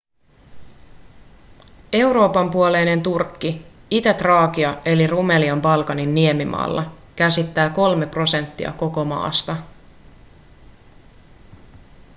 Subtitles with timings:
[1.93, 9.55] euroopan puoleinen turkki itä-traakia eli rumelia balkanin niemimaalla käsittää 3 prosenttia koko maasta